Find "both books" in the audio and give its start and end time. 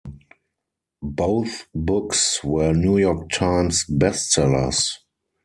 1.03-2.43